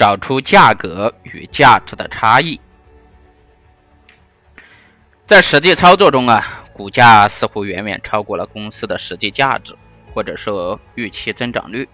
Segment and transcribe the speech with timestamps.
[0.00, 2.58] 找出价格与价值的差异。
[5.26, 9.76] 在实际操作中啊，股价似乎远远超过了公司的实际价值，
[10.14, 11.86] 或者说预期增长率。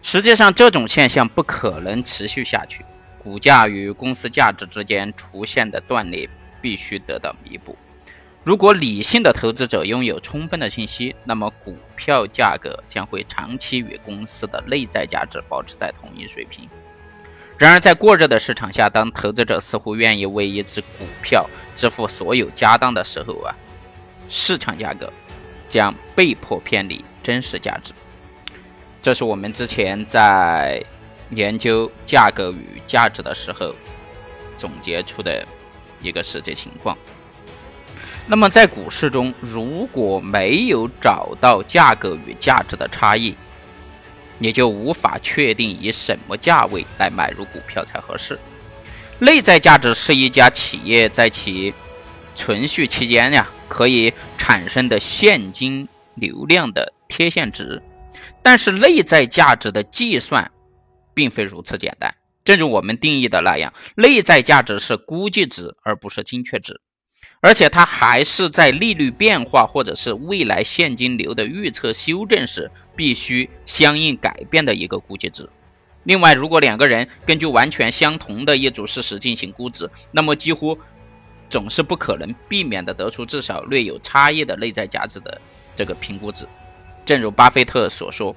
[0.00, 2.82] 实际上，这种现象不可能持续下去。
[3.22, 6.26] 股价与公司价值之间出现的断裂
[6.62, 7.76] 必须得到弥补。
[8.44, 16.66] 如果理性的投资者拥有充分的信息，那么股票价格将会长期与公司的内在价值保持在同一水平。
[17.58, 23.54] 然而，在过热的市场下，当投资者似乎愿意为一只股票支付所有家当的时候啊，
[24.28, 25.10] 市场价格
[25.66, 27.94] 将被迫偏离真实价值。
[29.00, 30.84] 这是我们之前在
[31.30, 33.74] 研究价格与价值的时候
[34.54, 35.42] 总结出的
[36.02, 36.96] 一个实际情况。
[38.26, 43.34] 那么，在股市中，如果没有找到价格与价值的差异，
[44.38, 48.38] 你就无法确定以什么价位来买入股票才合适。
[49.18, 51.72] 内在价值是一家企业在其
[52.34, 57.82] 存续期间呀可以产生的现金流量的贴现值，
[58.42, 60.50] 但是内在价值的计算
[61.14, 62.14] 并非如此简单。
[62.44, 66.80] 正如我们定义的那样，内在价值是估计值而不是精确值。
[67.40, 75.48] 而且它还是在利率变化或者是未来现金流的预测修正时必须相应改变的一个估计值。
[76.04, 80.76] 另外，如果两个人根据完全相同的一组事实进行估值，那么几乎
[81.48, 85.40] 总是不可能避免的得出至少略有差异的内在价值的
[85.76, 86.48] 这个评估值。
[87.04, 88.34] 正如巴菲特所说：“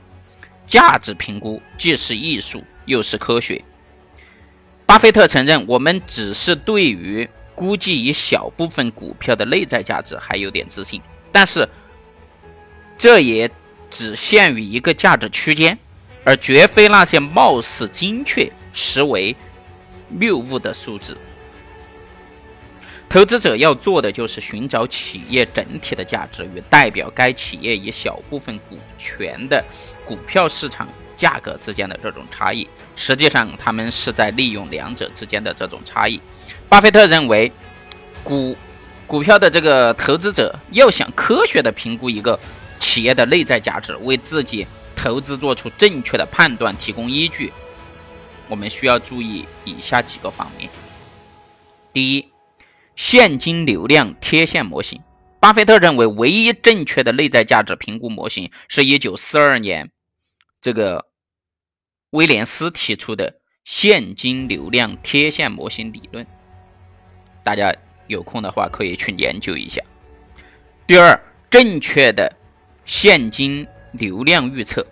[0.67, 3.63] 价值评估既是艺术又是科学。”
[4.85, 7.27] 巴菲特承认，我们只是对于。
[7.59, 11.67] 估计一小部分股票的内在价值还有点自信，但是
[12.97, 13.51] 这也
[13.89, 15.77] 只限于一个价值区间，
[16.23, 19.35] 而绝非那些貌似精确、实为
[20.07, 21.17] 谬误的数字。
[23.09, 29.61] 投资者要做的就是寻找企业整体的价值与代表该企业一小部分股权的
[30.05, 30.87] 股票市场
[31.19, 32.65] 价格之间的这种差异。
[32.95, 36.19] 实际上，他们是在利用两者之间的这种差异。
[36.69, 37.51] 巴菲特认为，
[38.23, 38.55] 股
[39.05, 42.39] 股票的这个投资者要想科学的评估一个
[42.79, 44.65] 企业的内在价值，为自己
[44.95, 47.51] 投资做出正确的判断提供依据，
[48.47, 50.69] 我们需要注意以下几个方面。
[51.91, 52.29] 第一，
[52.95, 55.01] 现金流量贴现模型。
[55.39, 59.89] 巴菲特认为，唯一正确的内在价值评估模型是一九四二年
[60.61, 61.05] 这个
[62.11, 66.25] 威廉斯提出的现金流量贴现模型理论。
[67.43, 67.73] 大家
[68.07, 69.81] 有空的话可以去研究一下。
[70.87, 72.35] 第二，正确的
[72.83, 74.85] 现金流量预测。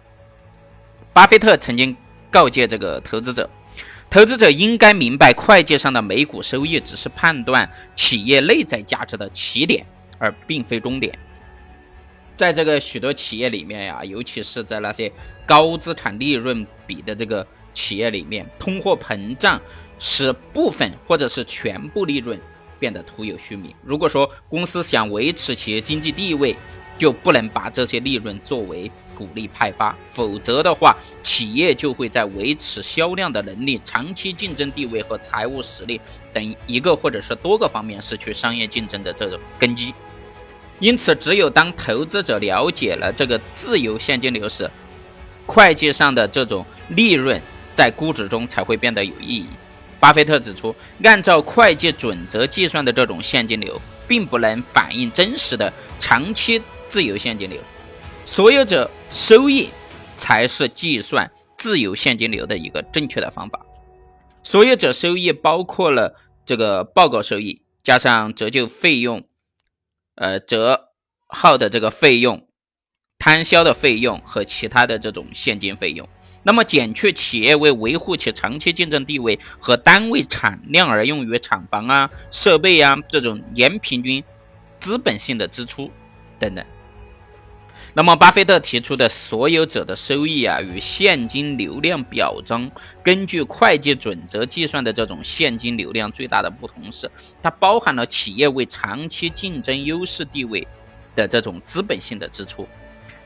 [1.11, 1.95] 巴菲特曾经
[2.29, 3.49] 告诫这个投资者，
[4.11, 9.83] 投资者应该明白，会计上的每股收益只是判断企业内在价值的起点，
[10.19, 11.17] 而并非终点。
[12.37, 15.11] 在这个许多企业里面呀，尤其是在那些
[15.45, 19.59] 高资产利润比的这个企业里面，通货膨胀。
[19.99, 22.39] 使部分或者是全部利润
[22.77, 23.73] 变得徒有虚名。
[23.83, 26.55] 如果说公司想维持企业经济地位，
[26.99, 35.99] 就不能把这些利润作为股利派发，否则的话，企业就会在维持销量的能力、长期竞争地位和财务实力
[36.31, 39.91] 等一个或者是多个方面失去商业竞争的这种根基。
[40.79, 44.69] 因此，只有当投资者了解了这个自由现金流时，
[45.45, 47.41] 会计上的这种利润
[47.73, 49.47] 在估值中才会变得有意义。
[49.99, 57.59] 巴菲特指出，按照会计准则计算的这种现金流，并不能反映真实的长期自由现金流。
[58.23, 59.69] 所有者收益
[60.15, 63.59] 才是计算自由现金流的一个正确的方法。
[64.43, 66.13] 所有者收益包括了
[66.45, 69.23] 这个报告收益，加上折旧费用、
[70.17, 70.89] 呃折
[71.27, 72.47] 号的这个费用、
[73.17, 76.07] 摊销的费用和其他的这种现金费用。
[76.43, 84.23] 那么，减去企业为维护其长期竞争地位和单位产量而用于厂房啊、设备啊这种年平均
[84.79, 85.91] 资本性的支出
[86.39, 86.65] 等等。
[87.97, 92.69] 那么，巴菲特提出的所有者的收益啊，与现金流量表中
[93.01, 97.09] 根据会计准则计算的这种现金流量最大的不同是，
[97.41, 100.67] 它包含了企业为长期竞争优势地位
[101.15, 102.67] 的这种资本性的支出。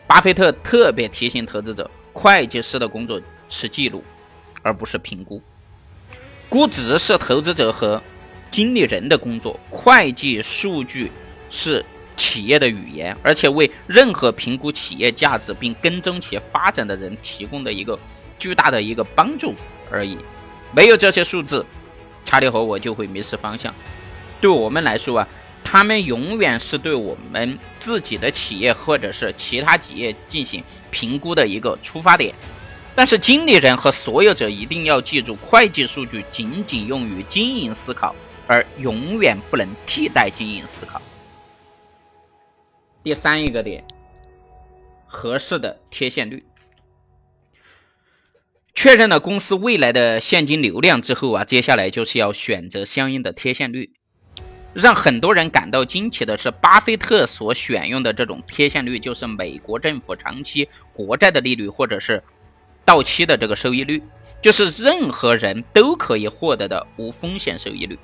[0.08, 1.92] 巴菲特特别提醒投资者。
[2.14, 4.02] 会计师的工作是记录，
[4.62, 5.42] 而不是评估。
[6.48, 8.02] 估值是投资者和
[8.50, 9.60] 经理人的工作。
[9.70, 11.12] 会计数据
[11.50, 11.86] 是
[12.16, 17.98] 企业的语言，而且为任何评估企业价值并跟踪其发展的人提供的一个
[18.38, 19.54] 巨大的一个帮助
[19.92, 20.18] 而已。
[20.74, 21.66] 没有这些数字，
[22.24, 23.74] 查理和我就会迷失方向。
[24.40, 25.28] 对我们来说啊，
[25.64, 32.34] 他们永远是对我们自己的企业或者是其他企业进行评估的一个出发点。
[32.94, 38.16] 但是经理人和所有者一定要记住，会计数据仅仅用于经营思考，
[38.48, 41.02] 而永远不能替代经营思考。
[43.04, 43.84] 第三一个点，
[45.08, 46.44] 合适的贴现率。
[48.74, 53.92] 确认了公司未来的现金流量之后啊，接下来就是要选择相应的贴现率。
[54.74, 62.24] 让很多人感到惊奇的是，巴菲特所选用的这种贴现率，就是美国政府长期国债的利率，或者是
[62.86, 64.02] 到期的这个收益率，
[64.42, 68.00] 就是任何人都可以获得的无风险收益率。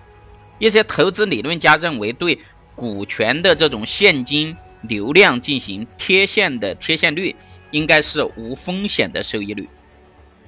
[0.60, 2.38] 一些投资理论家认为，对
[2.76, 4.54] 股权的这种现金
[4.84, 7.36] 流量进行贴现的贴现率，
[7.72, 9.68] 应该是无风险的收益率。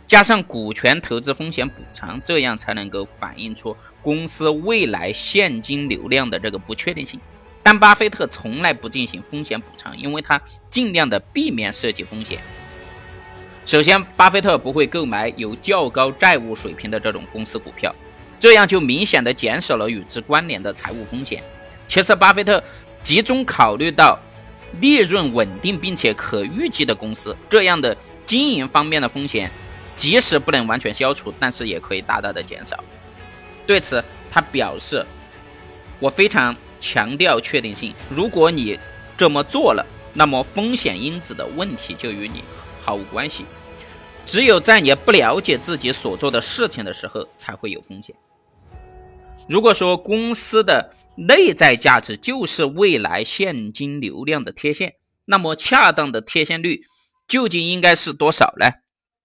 [0.07, 7.19] 加上股权投资风险补偿，这样才能够反映出公司未来现金流量的这个不确定性。
[7.61, 12.39] 但巴菲特从来不进行风险补偿，因为他尽量的避免涉及风险。
[13.65, 17.93] 首先，巴菲特不会购买有较高债务水平的这种公司股票，
[18.39, 21.43] 这样就明显的减少了与之关联的财务风险。
[21.85, 22.63] 其次，巴菲特
[23.01, 24.19] 集中考虑到
[24.81, 29.49] 利润稳定并且可预计的公司，这样的经营方面的风险。
[29.95, 32.81] 即使不能完全消除，但是也可以大大的减少。
[33.67, 34.01] 对此，
[34.31, 35.05] 他表示
[35.99, 37.93] ：“我非常强调确定性。
[38.09, 38.79] 如果你
[39.17, 42.41] 这么做了，那么风险因子的问题就与你
[42.79, 43.45] 毫无关系。
[44.25, 48.15] 只有在你不了解自己所做的事情的时候，才会有风险。
[49.47, 54.94] 如果说公司的内在价值就是未来现金流量的贴现，
[55.25, 56.81] 那么恰当的贴现率
[57.27, 58.65] 究竟应该是多少呢？”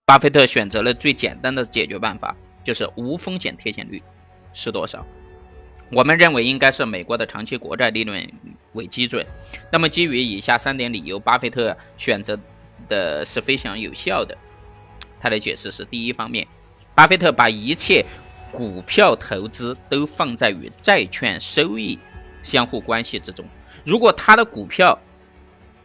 [0.06, 4.02] 巴菲特选择了最简单的解决办法，就是无风险贴现率
[4.52, 5.04] 是多少？
[5.90, 8.26] 我们认为应该是美国的长期国债利润
[8.72, 9.24] 为基准。
[9.70, 12.38] 那么基于以下三点理由，巴菲特选择
[12.88, 14.36] 的是非常有效的。
[15.20, 16.46] 他的解释是：第一方面，
[16.94, 18.04] 巴菲特把一切
[18.54, 21.98] 股票投资都放在与债券收益
[22.42, 23.44] 相互关系之中。
[23.84, 24.98] 如果他的股票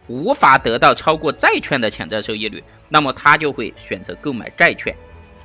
[0.08, 4.96] 无法得到超过债券的潜在收益率，那么他就会选择购买债券，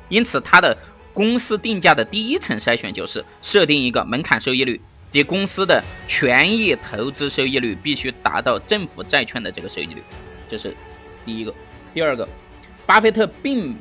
[0.08, 0.76] 因此他的
[1.12, 4.80] 公司定价的第一层筛选就是设定一个门槛收益率，
[5.10, 10.02] 即公司的权益投资收益率必须达到政府债券的这个收益率，
[10.48, 10.74] 这是
[11.24, 11.54] 第一个。
[11.92, 12.28] 第二个，
[12.86, 13.76] 巴菲特并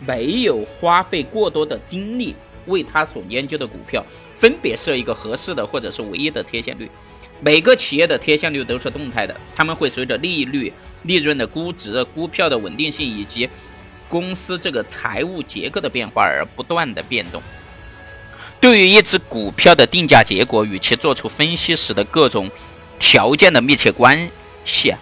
[0.00, 4.04] 没有花费过多的精力为他所研究的股票
[4.34, 6.90] 分别设一个合适的或者是唯一的贴现率。
[7.40, 10.72] 每个企业的贴现率都是动态的，他们会随着利率、
[11.02, 13.48] 利润的估值、股票的稳定性以及
[14.08, 17.42] 公司这个财务结构的变化而不断的变动。
[18.58, 22.50] 对于一只股票的定价结果与其做出分析时的各种
[22.98, 24.30] 条件的密切关
[24.64, 24.94] 系，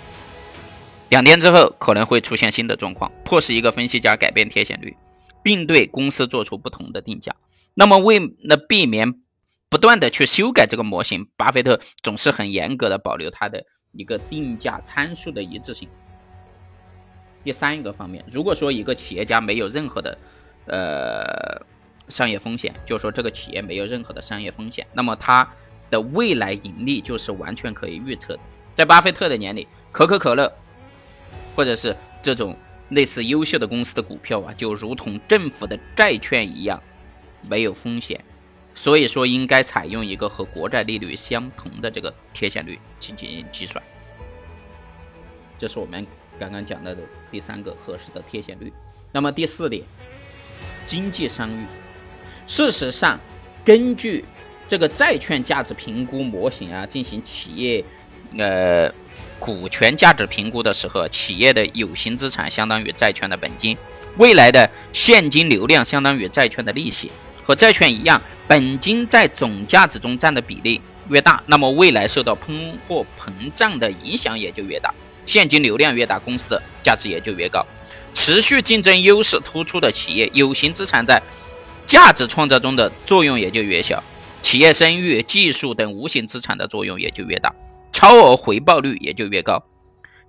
[1.11, 4.97] 两天之后可能会出现新的状况，迫使一个分析家改变贴现率，
[5.41, 7.33] 并对公司做出不同的定价。
[7.75, 9.15] 那么为了避免，
[9.69, 15.89] 不断的去修改这个模型，巴菲特总是很严格的保留他的一个定价参数的一致性。
[17.43, 20.19] 第三一个方面，如果说一个企业家没有任何的
[20.67, 21.61] 呃
[22.09, 25.47] 商业风险，就说这个企业没有任何的商业风险，那么它
[25.91, 28.41] 的未来盈利就是完全可以预测的。
[28.75, 30.51] 在巴菲特的眼里，可口可乐
[31.55, 32.57] 或者是这种
[32.89, 36.83] 类似优秀的公司的股票啊，就如同政府的债券一样，
[37.49, 38.23] 没有风险。
[38.75, 43.83] 所以说，应该采用一个和国债利率相同的这个贴现率进行计算。
[45.57, 46.05] 这是我们
[46.41, 48.73] 刚刚讲到的第三个合适的贴现率。
[49.13, 49.85] 那么第四点，
[50.89, 51.65] 经济商誉。
[52.49, 53.19] 事实上，
[53.65, 54.25] 根据
[54.67, 57.85] 这个债券价值评估模型啊，进行企业
[58.37, 58.93] 呃
[59.39, 63.79] 股权价值评估的时候，企业的有形资产相当于债券的本金，
[64.19, 67.13] 未来的现金流量相当于债券的利息。
[67.45, 74.93] 和债券一样，本金在总价值中占的比例越大，那么未来受到通货膨胀的影响也就越大。
[75.27, 77.65] 现金流量越大，公司的价值也就越高。
[78.15, 81.23] 持续竞争优势突出的企业，有形资产在
[81.87, 84.03] 价值创造中的作用也就越小，
[84.41, 87.55] 企业声誉、技术等无形资产的作用也就越大，
[87.93, 89.63] 超额回报率也就越高，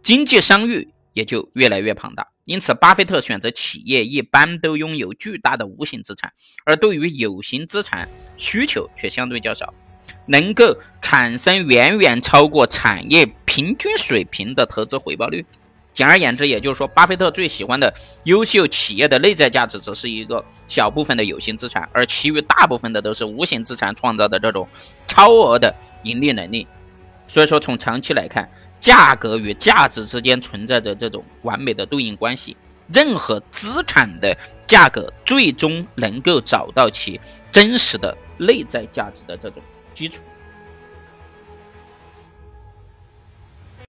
[0.03, 2.27] 经济商誉也就越来越庞大。
[2.45, 6.31] 因此，巴菲特选择企业一般都拥有巨大的无形资产，
[6.63, 9.73] 而对于有形资产需求却相对较少，
[10.27, 15.43] 能够产生远远超过产业平均水平的投资回报率。
[15.91, 17.91] 简而言之，也就是说，巴菲特最喜欢的
[18.25, 24.67] 优秀企业的内在价值只是一个小部分的有形资产，而其余大部分的都是无形资产创造的这种
[25.07, 25.73] 超额的
[26.03, 26.67] 盈利能力。
[27.27, 32.55] 所以说，从长期来看，价格与价值之间存在着这种完美的对应关系。
[32.93, 37.19] 任何资产的价格最终能够找到其
[37.51, 39.61] 真实的内在价值的这种
[39.93, 40.21] 基础。